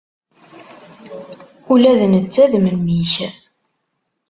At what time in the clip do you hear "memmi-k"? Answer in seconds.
2.63-3.13